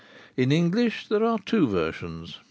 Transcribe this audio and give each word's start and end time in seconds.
In 0.35 0.51
English 0.51 1.05
there 1.09 1.23
are 1.23 1.37
two 1.37 1.67
versions. 1.67 2.39